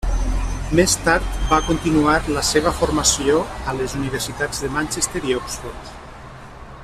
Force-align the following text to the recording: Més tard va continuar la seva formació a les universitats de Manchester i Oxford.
Més 0.77 0.93
tard 1.07 1.35
va 1.51 1.59
continuar 1.67 2.15
la 2.37 2.43
seva 2.49 2.73
formació 2.79 3.43
a 3.73 3.77
les 3.81 3.95
universitats 4.03 4.65
de 4.65 4.71
Manchester 4.79 5.23
i 5.33 5.39
Oxford. 5.43 5.93